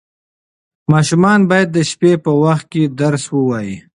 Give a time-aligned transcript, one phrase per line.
[0.91, 3.75] ماشومان باید د شپې په وخت کې درس ووایي.